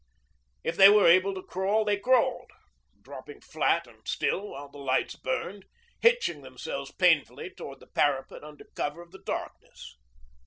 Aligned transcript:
If 0.63 0.77
they 0.77 0.89
were 0.89 1.05
able 1.05 1.35
to 1.35 1.43
crawl 1.43 1.85
they 1.85 1.95
crawled, 1.95 2.49
dropping 3.03 3.41
flat 3.41 3.85
and 3.85 3.99
still 4.07 4.47
while 4.47 4.67
the 4.67 4.79
lights 4.79 5.15
burned, 5.15 5.65
hitching 6.01 6.41
themselves 6.41 6.91
painfully 6.91 7.51
towards 7.51 7.81
the 7.81 7.85
parapet 7.85 8.43
under 8.43 8.65
cover 8.75 9.03
of 9.03 9.11
the 9.11 9.21
darkness. 9.23 9.97